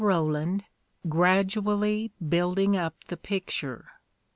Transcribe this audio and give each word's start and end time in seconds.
Roland, 0.03 0.63
gradu 1.07 1.57
ally 1.63 2.07
building 2.27 2.75
up 2.75 3.03
the 3.03 3.17
picture. 3.17 3.87